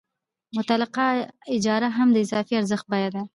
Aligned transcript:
مطلقه 0.57 1.01
اجاره 1.55 1.87
هم 1.97 2.07
د 2.13 2.17
اضافي 2.25 2.53
ارزښت 2.57 2.85
بیه 2.91 3.09
ده 3.15 3.21